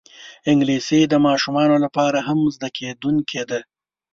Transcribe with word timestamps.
انګلیسي 0.51 0.99
د 1.07 1.13
ماشومانو 1.27 1.75
لپاره 1.83 2.19
هم 2.27 2.39
زده 2.55 2.69
کېدونکی 2.77 3.41
ده 3.49 3.59